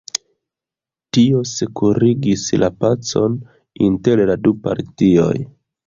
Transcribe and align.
Tio 1.17 1.41
sekurigis 1.51 2.47
la 2.65 2.73
pacon 2.81 3.39
inter 3.93 4.27
la 4.35 4.41
du 4.49 4.59
partioj. 4.69 5.35